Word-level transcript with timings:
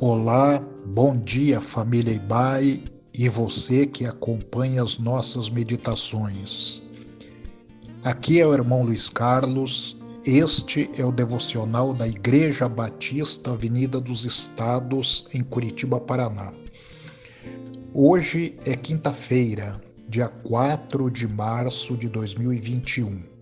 Olá, 0.00 0.64
bom 0.86 1.16
dia 1.16 1.60
família 1.60 2.14
Ibai 2.14 2.82
e 3.12 3.28
você 3.28 3.84
que 3.84 4.06
acompanha 4.06 4.80
as 4.80 4.96
nossas 4.96 5.50
meditações. 5.50 6.86
Aqui 8.04 8.40
é 8.40 8.46
o 8.46 8.54
irmão 8.54 8.84
Luiz 8.84 9.08
Carlos, 9.10 9.96
este 10.24 10.88
é 10.96 11.04
o 11.04 11.10
devocional 11.10 11.92
da 11.92 12.06
Igreja 12.06 12.68
Batista 12.68 13.50
Avenida 13.50 14.00
dos 14.00 14.24
Estados, 14.24 15.26
em 15.34 15.42
Curitiba, 15.42 15.98
Paraná. 15.98 16.52
Hoje 17.92 18.56
é 18.64 18.76
quinta-feira, 18.76 19.82
dia 20.08 20.28
4 20.28 21.10
de 21.10 21.26
março 21.26 21.96
de 21.96 22.08
2021. 22.08 23.37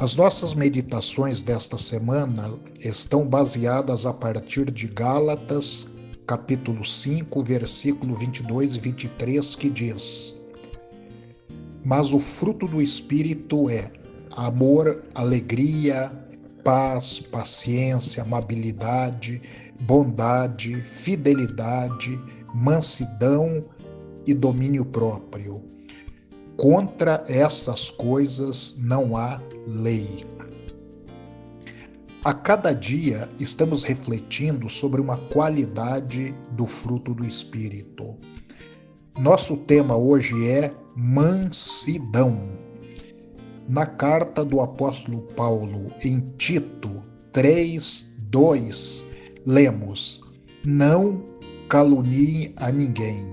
As 0.00 0.16
nossas 0.16 0.54
meditações 0.54 1.42
desta 1.42 1.76
semana 1.76 2.58
estão 2.78 3.28
baseadas 3.28 4.06
a 4.06 4.14
partir 4.14 4.70
de 4.70 4.86
Gálatas, 4.86 5.88
capítulo 6.26 6.82
5, 6.82 7.44
versículo 7.44 8.14
22 8.14 8.76
e 8.76 8.80
23, 8.80 9.54
que 9.56 9.68
diz: 9.68 10.34
Mas 11.84 12.14
o 12.14 12.18
fruto 12.18 12.66
do 12.66 12.80
Espírito 12.80 13.68
é 13.68 13.92
amor, 14.30 15.04
alegria, 15.14 16.10
paz, 16.64 17.20
paciência, 17.20 18.22
amabilidade, 18.22 19.42
bondade, 19.82 20.76
fidelidade, 20.76 22.18
mansidão 22.54 23.66
e 24.26 24.32
domínio 24.32 24.86
próprio. 24.86 25.62
Contra 26.60 27.24
essas 27.26 27.90
coisas 27.90 28.76
não 28.78 29.16
há 29.16 29.40
lei. 29.66 30.26
A 32.22 32.34
cada 32.34 32.74
dia 32.74 33.26
estamos 33.38 33.82
refletindo 33.82 34.68
sobre 34.68 35.00
uma 35.00 35.16
qualidade 35.16 36.34
do 36.50 36.66
fruto 36.66 37.14
do 37.14 37.24
Espírito. 37.24 38.14
Nosso 39.18 39.56
tema 39.56 39.96
hoje 39.96 40.50
é 40.50 40.70
mansidão. 40.94 42.50
Na 43.66 43.86
carta 43.86 44.44
do 44.44 44.60
apóstolo 44.60 45.22
Paulo 45.34 45.90
em 46.04 46.20
Tito 46.36 47.02
3, 47.32 48.16
2, 48.18 49.06
lemos: 49.46 50.20
Não 50.62 51.24
caluniem 51.70 52.52
a 52.56 52.70
ninguém, 52.70 53.26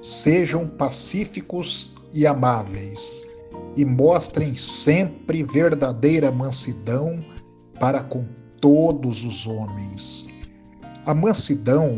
sejam 0.00 0.66
pacíficos 0.66 1.94
e 2.16 2.26
amáveis 2.26 3.28
e 3.76 3.84
mostrem 3.84 4.56
sempre 4.56 5.42
verdadeira 5.42 6.32
mansidão 6.32 7.22
para 7.78 8.02
com 8.02 8.26
todos 8.58 9.22
os 9.22 9.46
homens. 9.46 10.26
A 11.04 11.14
mansidão 11.14 11.94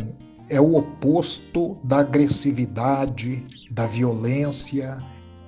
é 0.49 0.61
o 0.61 0.77
oposto 0.77 1.79
da 1.85 1.99
agressividade, 2.01 3.47
da 3.71 3.87
violência 3.87 4.99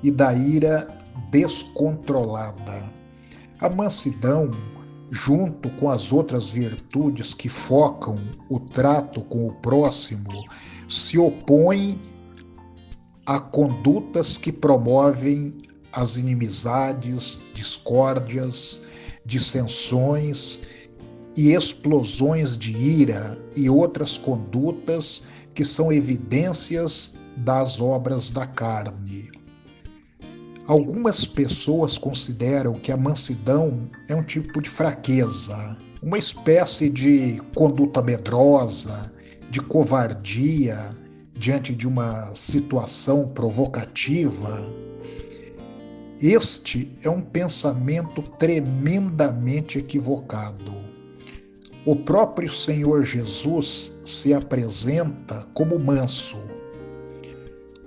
e 0.04 0.10
da 0.10 0.32
ira 0.32 0.88
descontrolada. 1.32 2.88
A 3.60 3.68
mansidão, 3.68 4.52
junto 5.10 5.68
com 5.70 5.90
as 5.90 6.12
outras 6.12 6.48
virtudes 6.48 7.34
que 7.34 7.48
focam 7.48 8.18
o 8.48 8.60
trato 8.60 9.20
com 9.22 9.48
o 9.48 9.52
próximo, 9.54 10.44
se 10.88 11.18
opõe 11.18 11.98
a 13.30 13.38
condutas 13.38 14.36
que 14.36 14.50
promovem 14.50 15.54
as 15.92 16.16
inimizades, 16.16 17.40
discórdias, 17.54 18.82
dissensões 19.24 20.62
e 21.36 21.52
explosões 21.52 22.58
de 22.58 22.72
ira 22.72 23.40
e 23.54 23.70
outras 23.70 24.18
condutas 24.18 25.22
que 25.54 25.64
são 25.64 25.92
evidências 25.92 27.14
das 27.36 27.80
obras 27.80 28.32
da 28.32 28.48
carne. 28.48 29.30
Algumas 30.66 31.24
pessoas 31.24 31.96
consideram 31.96 32.72
que 32.72 32.90
a 32.90 32.96
mansidão 32.96 33.88
é 34.08 34.14
um 34.16 34.24
tipo 34.24 34.60
de 34.60 34.68
fraqueza, 34.68 35.78
uma 36.02 36.18
espécie 36.18 36.90
de 36.90 37.40
conduta 37.54 38.02
medrosa, 38.02 39.12
de 39.48 39.60
covardia 39.60 40.98
diante 41.40 41.74
de 41.74 41.88
uma 41.88 42.34
situação 42.34 43.26
provocativa 43.28 44.60
este 46.20 46.94
é 47.02 47.08
um 47.08 47.22
pensamento 47.22 48.20
tremendamente 48.20 49.78
equivocado. 49.78 50.70
O 51.86 51.96
próprio 51.96 52.50
Senhor 52.50 53.06
Jesus 53.06 54.02
se 54.04 54.34
apresenta 54.34 55.48
como 55.54 55.78
manso. 55.78 56.36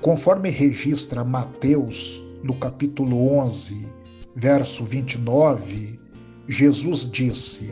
Conforme 0.01 0.49
registra 0.49 1.23
Mateus, 1.23 2.23
no 2.41 2.55
capítulo 2.55 3.37
11, 3.37 3.87
verso 4.35 4.83
29, 4.83 5.99
Jesus 6.47 7.07
disse: 7.07 7.71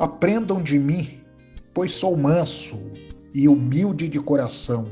Aprendam 0.00 0.60
de 0.60 0.80
mim, 0.80 1.20
pois 1.72 1.92
sou 1.92 2.16
manso 2.16 2.82
e 3.34 3.48
humilde 3.48 4.06
de 4.06 4.20
coração, 4.20 4.86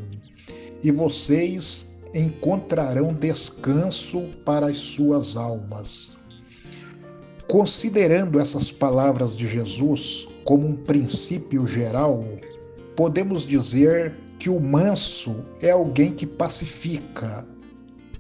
e 0.82 0.90
vocês 0.90 1.92
encontrarão 2.12 3.14
descanso 3.14 4.28
para 4.44 4.66
as 4.66 4.78
suas 4.78 5.36
almas. 5.36 6.16
Considerando 7.48 8.40
essas 8.40 8.72
palavras 8.72 9.36
de 9.36 9.46
Jesus 9.46 10.28
como 10.44 10.66
um 10.66 10.74
princípio 10.74 11.66
geral, 11.66 12.24
podemos 12.96 13.46
dizer 13.46 14.14
que 14.38 14.50
o 14.50 14.60
manso 14.60 15.44
é 15.60 15.70
alguém 15.70 16.10
que 16.12 16.26
pacifica, 16.26 17.46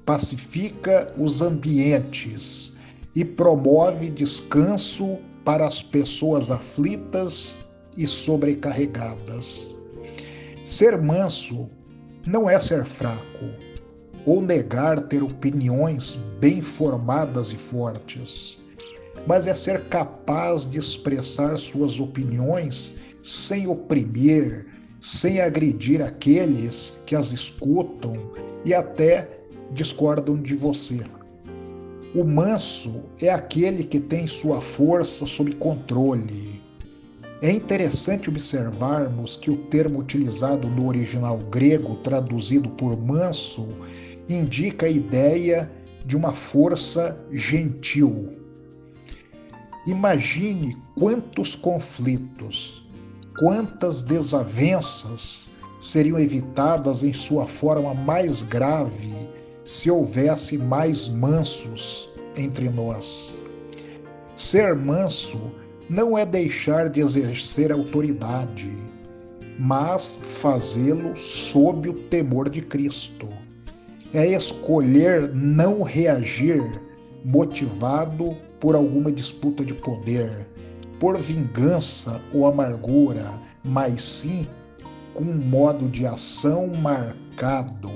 pacifica 0.04 1.12
os 1.18 1.42
ambientes 1.42 2.74
e 3.14 3.24
promove 3.24 4.08
descanso 4.08 5.18
para 5.44 5.66
as 5.66 5.82
pessoas 5.82 6.50
aflitas 6.50 7.58
e 7.96 8.06
sobrecarregadas. 8.06 9.74
Ser 10.64 10.96
manso 11.00 11.68
não 12.24 12.48
é 12.48 12.58
ser 12.60 12.84
fraco, 12.84 13.46
ou 14.24 14.40
negar 14.40 15.00
ter 15.08 15.20
opiniões 15.20 16.16
bem 16.38 16.62
formadas 16.62 17.50
e 17.50 17.56
fortes, 17.56 18.60
mas 19.26 19.48
é 19.48 19.54
ser 19.54 19.88
capaz 19.88 20.64
de 20.64 20.78
expressar 20.78 21.56
suas 21.56 21.98
opiniões 21.98 22.94
sem 23.22 23.66
oprimir, 23.66 24.66
sem 25.00 25.40
agredir 25.40 26.00
aqueles 26.00 27.00
que 27.06 27.16
as 27.16 27.32
escutam 27.32 28.12
e 28.64 28.72
até 28.72 29.28
discordam 29.72 30.40
de 30.40 30.54
você. 30.54 31.00
O 32.14 32.22
manso 32.24 33.02
é 33.20 33.30
aquele 33.30 33.82
que 33.82 33.98
tem 33.98 34.28
sua 34.28 34.60
força 34.60 35.26
sob 35.26 35.56
controle. 35.56 36.61
É 37.42 37.50
interessante 37.50 38.30
observarmos 38.30 39.36
que 39.36 39.50
o 39.50 39.56
termo 39.56 39.98
utilizado 39.98 40.68
no 40.68 40.86
original 40.86 41.36
grego, 41.38 41.96
traduzido 41.96 42.70
por 42.70 42.96
manso, 42.96 43.66
indica 44.28 44.86
a 44.86 44.88
ideia 44.88 45.68
de 46.06 46.16
uma 46.16 46.30
força 46.30 47.18
gentil. 47.32 48.38
Imagine 49.88 50.76
quantos 50.94 51.56
conflitos, 51.56 52.88
quantas 53.36 54.02
desavenças 54.02 55.50
seriam 55.80 56.20
evitadas 56.20 57.02
em 57.02 57.12
sua 57.12 57.48
forma 57.48 57.92
mais 57.92 58.42
grave 58.42 59.12
se 59.64 59.90
houvesse 59.90 60.56
mais 60.56 61.08
mansos 61.08 62.08
entre 62.36 62.70
nós. 62.70 63.42
Ser 64.36 64.76
manso 64.76 65.50
não 65.92 66.16
é 66.16 66.24
deixar 66.24 66.88
de 66.88 67.00
exercer 67.00 67.70
autoridade, 67.70 68.72
mas 69.58 70.18
fazê-lo 70.22 71.14
sob 71.14 71.90
o 71.90 71.92
temor 71.92 72.48
de 72.48 72.62
Cristo 72.62 73.28
é 74.14 74.26
escolher 74.26 75.30
não 75.34 75.82
reagir 75.82 76.62
motivado 77.22 78.34
por 78.58 78.74
alguma 78.74 79.12
disputa 79.12 79.62
de 79.62 79.74
poder, 79.74 80.48
por 80.98 81.18
vingança 81.18 82.18
ou 82.32 82.46
amargura, 82.46 83.30
mas 83.62 84.02
sim 84.02 84.46
com 85.12 85.24
um 85.24 85.34
modo 85.34 85.90
de 85.90 86.06
ação 86.06 86.68
marcado 86.80 87.90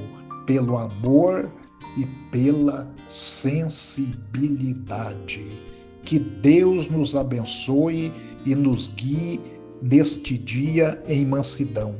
pelo 0.44 0.76
amor 0.76 1.50
e 1.96 2.04
pela 2.30 2.86
sensibilidade. 3.08 5.75
Que 6.06 6.20
Deus 6.20 6.88
nos 6.88 7.16
abençoe 7.16 8.12
e 8.46 8.54
nos 8.54 8.86
guie 8.86 9.40
neste 9.82 10.38
dia 10.38 11.02
em 11.08 11.26
mansidão. 11.26 11.96